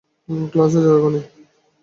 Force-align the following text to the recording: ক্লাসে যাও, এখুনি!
ক্লাসে 0.51 0.79
যাও, 0.85 0.97
এখুনি! 0.97 1.21